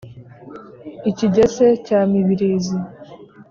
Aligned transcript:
i 1.09 1.11
kigese 1.17 1.65
cya 1.85 1.99
mibirizi, 2.11 2.77